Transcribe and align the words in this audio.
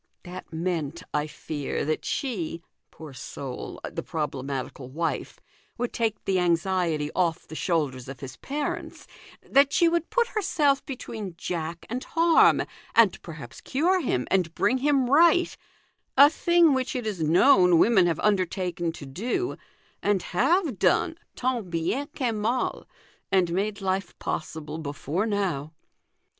That 0.23 0.51
meant, 0.51 1.03
I 1.13 1.27
fear, 1.27 1.85
that 1.85 2.03
she 2.05 2.63
(poor 2.89 3.13
soul! 3.13 3.79
the 3.87 4.01
problematical 4.01 4.89
wife) 4.89 5.39
would 5.77 5.93
take 5.93 6.25
the 6.25 6.39
anxiety 6.39 7.11
off 7.15 7.47
the 7.47 7.53
shoulders 7.53 8.09
of 8.09 8.19
his 8.19 8.35
parents, 8.37 9.05
that 9.47 9.71
she 9.71 9.87
would 9.87 10.09
put 10.09 10.29
herself 10.29 10.83
between 10.87 11.35
Jack 11.37 11.85
and 11.87 12.03
harm, 12.03 12.63
and 12.95 13.21
perhaps 13.21 13.61
cure 13.61 14.01
him, 14.01 14.27
and 14.31 14.55
bring 14.55 14.79
him 14.79 15.07
right 15.07 15.55
a 16.17 16.31
thing 16.31 16.73
which 16.73 16.95
it 16.95 17.05
is 17.05 17.21
known 17.21 17.77
women 17.77 18.07
have 18.07 18.19
undertaken 18.21 18.91
to 18.93 19.05
do, 19.05 19.55
and 20.01 20.23
have 20.23 20.79
done 20.79 21.15
tant 21.35 21.69
bien 21.69 22.07
que 22.15 22.31
mal, 22.33 22.87
arid 23.31 23.51
made 23.51 23.81
life 23.81 24.17
possible, 24.17 24.79
before 24.79 25.27
now. 25.27 25.71